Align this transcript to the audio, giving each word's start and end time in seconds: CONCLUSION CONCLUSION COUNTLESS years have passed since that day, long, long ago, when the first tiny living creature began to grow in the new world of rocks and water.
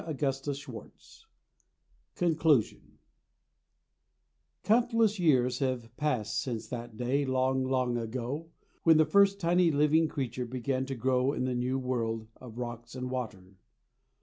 CONCLUSION 0.01 1.27
CONCLUSION 2.15 2.97
COUNTLESS 4.63 5.19
years 5.19 5.59
have 5.59 5.95
passed 5.95 6.41
since 6.41 6.67
that 6.69 6.97
day, 6.97 7.23
long, 7.23 7.63
long 7.63 7.99
ago, 7.99 8.49
when 8.81 8.97
the 8.97 9.05
first 9.05 9.39
tiny 9.39 9.69
living 9.69 10.07
creature 10.07 10.47
began 10.47 10.87
to 10.87 10.95
grow 10.95 11.33
in 11.33 11.45
the 11.45 11.53
new 11.53 11.77
world 11.77 12.27
of 12.37 12.57
rocks 12.57 12.95
and 12.95 13.11
water. 13.11 13.59